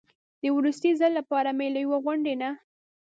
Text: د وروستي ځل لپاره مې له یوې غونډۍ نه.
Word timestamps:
د 0.41 0.43
وروستي 0.57 0.91
ځل 0.99 1.11
لپاره 1.19 1.49
مې 1.57 1.67
له 1.73 1.79
یوې 1.83 1.97
غونډۍ 2.05 2.35
نه. 2.41 2.49